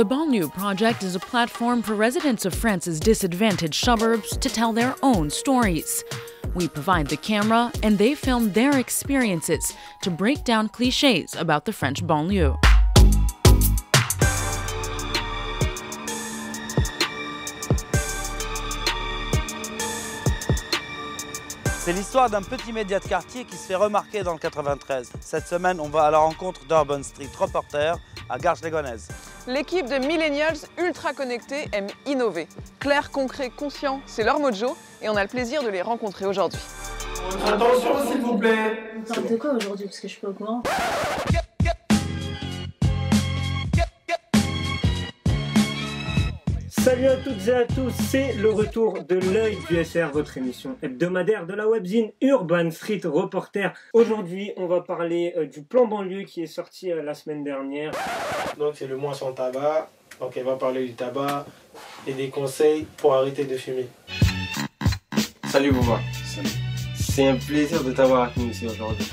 [0.00, 4.96] The Banlieue Project is a platform for residents of France's disadvantaged suburbs to tell their
[5.02, 6.02] own stories.
[6.54, 11.74] We provide the camera, and they film their experiences to break down cliches about the
[11.74, 12.58] French banlieue.
[21.90, 25.10] C'est l'histoire d'un petit média de quartier qui se fait remarquer dans le 93.
[25.20, 27.98] Cette semaine, on va à la rencontre d'Urban Street Reporter
[28.28, 29.08] à Garges-les-Gonaises.
[29.48, 32.46] L'équipe de Millennials ultra connectés aime innover.
[32.78, 36.60] Clair, concret, conscient, c'est leur mojo et on a le plaisir de les rencontrer aujourd'hui.
[37.44, 40.32] Attention s'il vous plaît On parle de quoi aujourd'hui Parce que je suis pas au
[40.32, 40.62] courant.
[46.90, 50.76] Salut à toutes et à tous, c'est le retour de l'œil du SR, votre émission
[50.82, 53.72] hebdomadaire de la webzine Urban Street Reporter.
[53.92, 57.92] Aujourd'hui, on va parler euh, du plan banlieue qui est sorti euh, la semaine dernière.
[58.58, 59.88] Donc c'est le mois sans tabac.
[60.18, 61.46] Donc elle va parler du tabac
[62.08, 63.86] et des conseils pour arrêter de fumer.
[65.46, 66.00] Salut Bouba.
[66.98, 69.06] C'est un plaisir de t'avoir avec nous ici aujourd'hui.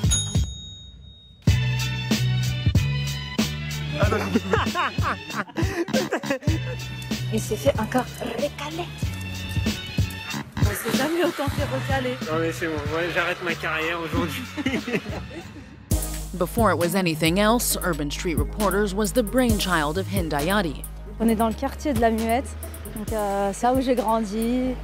[7.34, 8.06] Il s'est fait encore
[8.38, 8.88] récaler.
[10.62, 12.18] On s'est jamais autant fait recaler.
[12.32, 14.44] Non mais c'est bon, ouais, j'arrête ma carrière aujourd'hui.
[16.38, 20.84] Before it was anything else, Urban Street Reporters was the brainchild of Hindayati.
[21.20, 22.48] On est dans le quartier de la Muette,
[22.96, 24.76] donc euh, c'est là où j'ai grandi.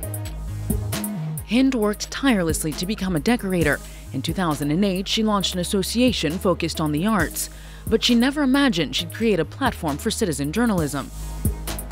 [1.47, 3.79] Hind worked tirelessly to become a decorator.
[4.13, 7.49] In 2008, she launched an association focused on the arts.
[7.87, 11.11] But she never imagined she'd create a platform for citizen journalism.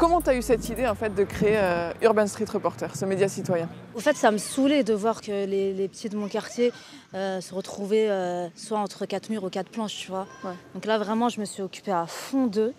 [0.02, 3.06] Comment tu as eu cette idée en fait de créer euh, Urban Street Reporter, ce
[3.06, 3.70] média citoyen?
[3.96, 6.74] En fait, ça me saoulait de voir que les, les petits de mon quartier
[7.14, 10.26] euh, se retrouvaient euh, soit entre quatre murs ou quatre planches, tu vois.
[10.44, 10.54] Ouais.
[10.74, 12.74] Donc là, vraiment, je me suis occupée à fond d'eux.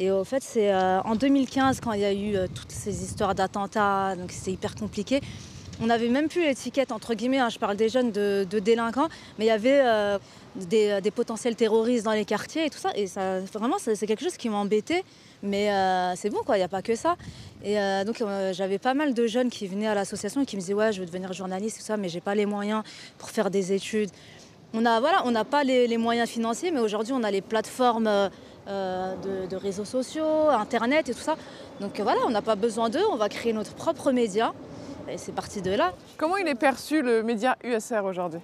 [0.00, 4.16] Et au fait, c'est en 2015, quand il y a eu toutes ces histoires d'attentats,
[4.16, 5.20] donc c'était hyper compliqué.
[5.80, 9.44] On n'avait même plus l'étiquette, entre guillemets, hein, je parle des jeunes, de, délinquants, mais
[9.44, 10.18] il y avait euh,
[10.54, 12.90] des, des potentiels terroristes dans les quartiers et tout ça.
[12.96, 13.06] Et
[13.52, 15.04] vraiment, c'est quelque chose qui m'embêtait.
[15.42, 17.16] Mais euh, c'est bon, quoi, il n'y a pas que ça.
[17.62, 20.56] Et euh, donc, euh, j'avais pas mal de jeunes qui venaient à l'association et qui
[20.56, 22.82] me disaient Ouais, je veux devenir journaliste, tout ça, mais j'ai pas les moyens
[23.18, 24.10] pour faire des études.
[24.74, 28.28] On a, voilà, n'a pas les, moyens financiers, mais aujourd'hui, on a les plateformes euh,
[28.68, 31.36] euh, de, réseaux sociaux, Internet et tout ça.
[31.80, 34.52] Donc euh, voilà, on n'a pas besoin d'eux, on va créer notre propre média.
[35.08, 35.92] Et c'est parti de là.
[36.16, 38.40] Comment il est perçu le média USR aujourd'hui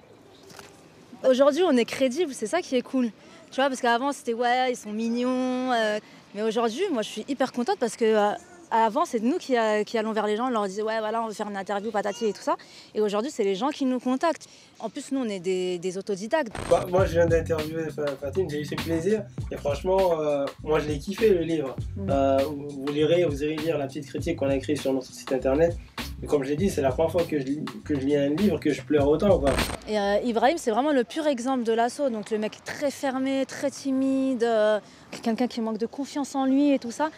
[1.28, 3.10] Aujourd'hui, on est crédible, c'est ça qui est cool.
[3.50, 5.72] Tu vois, parce qu'avant, c'était ouais, ils sont mignons.
[5.72, 5.98] euh,
[6.34, 8.30] mais aujourd'hui, moi, je suis hyper contente parce que euh,
[8.70, 11.22] avant, c'est nous qui, euh, qui allons vers les gens, on leur disait ouais, voilà,
[11.22, 12.56] on veut faire une interview, patati et tout ça.
[12.94, 14.48] Et aujourd'hui, c'est les gens qui nous contactent.
[14.80, 16.52] En plus, nous, on est des, des autodidactes.
[16.70, 19.22] Bah, moi je viens d'interviewer Fa- Fatine, j'ai eu ce plaisir.
[19.52, 21.76] Et franchement, euh, moi je l'ai kiffé le livre.
[21.96, 22.10] Mm.
[22.10, 25.06] Euh, vous, vous lirez, vous irez lire la petite critique qu'on a écrite sur notre
[25.12, 25.76] site internet.
[26.22, 28.16] Et comme je l'ai dit, c'est la première fois que je, lis, que je lis
[28.16, 29.38] un livre que je pleure autant.
[29.38, 29.50] Quoi.
[29.88, 32.10] Et euh, Ibrahim, c'est vraiment le pur exemple de l'assaut.
[32.10, 34.78] Donc le mec très fermé, très timide, euh,
[35.22, 37.10] quelqu'un qui manque de confiance en lui et tout ça.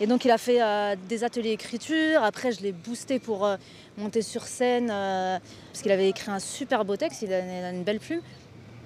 [0.00, 2.22] Et donc il a fait euh, des ateliers écriture.
[2.22, 3.56] Après, je l'ai boosté pour euh,
[3.98, 5.38] monter sur scène euh,
[5.72, 7.22] parce qu'il avait écrit un super beau texte.
[7.22, 8.20] Il a, il a une belle plume.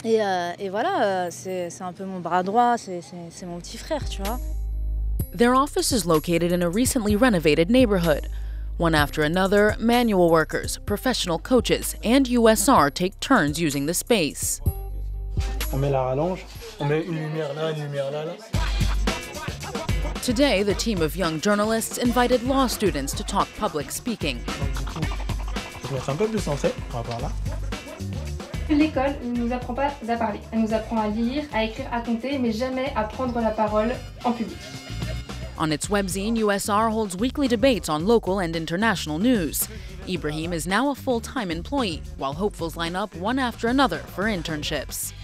[0.05, 4.09] Et, euh, et voilà, euh, c'est un peu mon bras droit, c'est mon petit frère,
[4.09, 4.39] tu vois.
[5.37, 8.29] Their office is located in a recently renovated neighborhood.
[8.79, 14.61] One after another, manual workers, professional coaches, and USR take turns using the space.
[15.73, 16.45] On met la rallonge,
[16.79, 18.27] on met une lumière là, une lumière là.
[18.27, 18.35] là.
[20.23, 24.41] Today, the team of young journalists invited law students to talk public speaking.
[25.83, 27.31] Je vais mettre un peu plus centré, on va par là.
[28.69, 30.41] L'école ne nous apprend pas à parler.
[30.53, 33.95] Elle nous apprend à lire, à écrire, à compter, mais jamais à prendre la parole
[34.23, 34.59] en public.
[35.59, 39.67] On its webzine, USR holds weekly debates on local and international news.
[40.07, 44.25] Ibrahim is now a full time employee, while hopefuls line up one after another for
[44.25, 45.15] internships.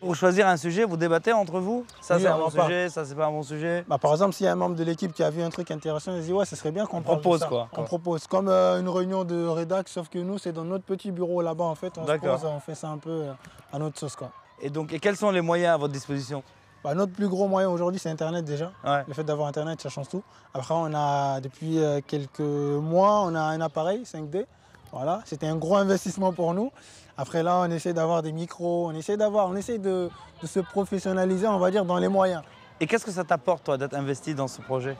[0.00, 1.86] Pour choisir un sujet, vous débattez entre vous?
[2.02, 3.86] Ça Oui, c'est un on bon sujet, ça c'est pas un bon sujet.
[3.88, 5.70] Bah, par exemple, s'il y a un membre de l'équipe qui a vu un truc
[5.70, 7.46] intéressant, il se dit ouais, ça serait bien qu'on propose, ça.
[7.46, 7.70] quoi.
[7.72, 8.26] On propose.
[8.26, 11.64] Comme euh, une réunion de rédac, sauf que nous, c'est dans notre petit bureau là-bas
[11.64, 11.96] en fait.
[11.96, 12.38] On se D'accord.
[12.38, 13.32] pose, on fait ça un peu euh,
[13.72, 14.30] à notre sauce quoi.
[14.60, 16.42] Et donc, et quels sont les moyens à votre disposition?
[16.84, 18.70] Bah, notre plus gros moyen aujourd'hui, c'est Internet déjà.
[18.84, 19.02] Ouais.
[19.08, 20.22] Le fait d'avoir Internet, ça change tout.
[20.52, 24.44] Après, on a depuis euh, quelques mois, on a un appareil 5D.
[24.92, 26.70] Voilà, c'était un gros investissement pour nous.
[27.16, 30.10] Après là, on essaie d'avoir des micros, on essaie d'avoir, on essaie de,
[30.42, 32.42] de se professionnaliser, on va dire, dans les moyens.
[32.78, 34.96] Et qu'est-ce que ça t'apporte, toi, d'être investi dans ce projet?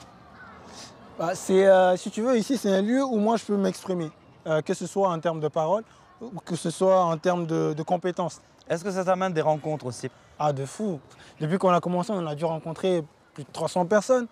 [1.19, 4.11] Bah, c'est, euh, si tu veux, ici, c'est un lieu où moi, je peux m'exprimer,
[4.47, 5.85] euh, que ce soit en termes de parole
[6.23, 8.41] ou que ce soit en termes de, de compétences.
[8.69, 10.11] Est-ce que ça t'amène des rencontres aussi?
[10.39, 11.01] Ah, de fou.
[11.41, 14.27] Depuis qu'on a commencé, on a dû rencontrer plus de 300 personnes.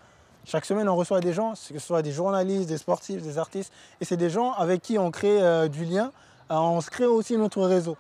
[0.45, 3.73] Chaque semaine, on reçoit des gens, que ce soit des journalistes, des sportifs, des artistes.
[4.01, 6.11] Et c'est des gens avec qui on crée euh, du lien.
[6.51, 7.97] Euh, on se crée aussi notre réseau.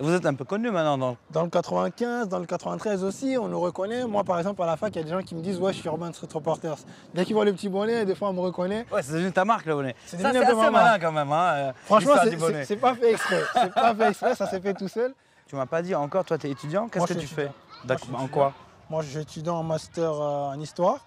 [0.00, 1.16] Vous êtes un peu connu maintenant dans...
[1.30, 4.04] Dans le 95, dans le 93 aussi, on nous reconnaît.
[4.04, 5.72] Moi, par exemple, à la fac, il y a des gens qui me disent Ouais,
[5.72, 6.76] je suis Urban Street Reporters.
[7.14, 8.86] Dès qu'ils voient le petit bonnet, des fois, on me reconnaît.
[8.92, 9.96] Ouais, c'est devenu ta marque, le bonnet.
[10.06, 11.02] C'est devenu c'est un peu assez ma malin marque.
[11.02, 11.32] quand même.
[11.32, 13.42] Hein, euh, Franchement, c'est pas fait exprès.
[13.54, 15.14] C'est pas fait exprès, ça s'est fait tout seul.
[15.48, 17.50] Tu m'as pas dit encore, toi, tu es étudiant Qu'est-ce que tu fais.
[17.84, 18.52] D'accord, suis En quoi
[18.90, 20.98] Moi, je suis étudiant en master euh, en histoire.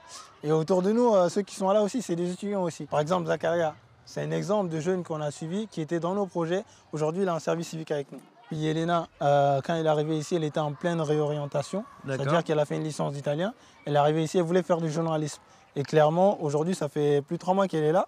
[0.43, 2.85] Et autour de nous, euh, ceux qui sont là aussi, c'est des étudiants aussi.
[2.85, 6.25] Par exemple, Zakaria, c'est un exemple de jeune qu'on a suivi, qui était dans nos
[6.25, 6.63] projets.
[6.91, 8.19] Aujourd'hui, il est en service civique avec nous.
[8.47, 11.85] Puis Elena, euh, quand elle est arrivée ici, elle était en pleine réorientation.
[12.07, 13.53] C'est-à-dire qu'elle a fait une licence d'italien.
[13.85, 15.39] Elle est arrivée ici, elle voulait faire du journalisme.
[15.75, 18.07] Et clairement, aujourd'hui, ça fait plus de trois mois qu'elle est là.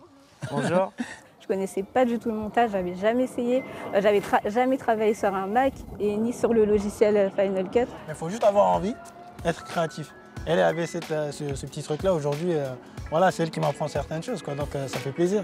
[0.52, 0.92] Bonjour.
[1.44, 5.36] Je connaissais pas du tout le montage, j'avais jamais essayé, Euh, j'avais jamais travaillé sur
[5.36, 7.92] un Mac et ni sur le logiciel euh, Final Cut.
[8.08, 8.96] Il faut juste avoir envie,
[9.44, 10.16] être créatif.
[10.46, 12.14] Elle avait euh, ce, petit truc-là.
[12.14, 12.70] Aujourd'hui, euh,
[13.10, 14.42] voilà, c'est elle qui m'apprend certaines choses.
[14.42, 15.44] Donc, ça fait plaisir.